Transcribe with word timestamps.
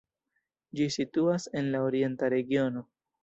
Ĝi 0.79 0.87
situas 0.95 1.45
en 1.61 1.69
la 1.75 1.83
Orienta 1.89 2.31
regiono. 2.37 2.85